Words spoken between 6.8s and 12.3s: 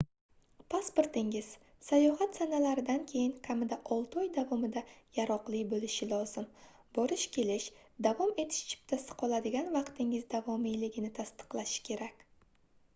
borish-kelish/davom etish chiptasi qoladigan vaqtingiz davomiyligini tasdiqlashi kerak